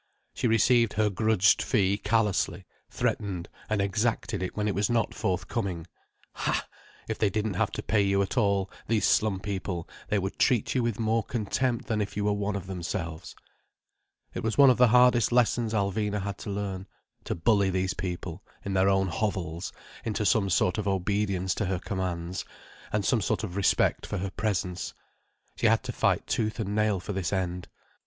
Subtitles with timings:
[0.33, 5.85] She received her grudged fee callously, threatened and exacted it when it was not forthcoming.
[6.33, 10.73] Ha!—if they didn't have to pay you at all, these slum people, they would treat
[10.73, 13.35] you with more contempt than if you were one of themselves.
[14.33, 18.73] It was one of the hardest lessons Alvina had to learn—to bully these people, in
[18.73, 19.71] their own hovels,
[20.03, 22.43] into some sort of obedience to her commands,
[22.91, 24.95] and some sort of respect for her presence.
[25.57, 27.67] She had to fight tooth and nail for this end.